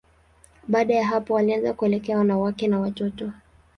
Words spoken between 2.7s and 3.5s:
watoto.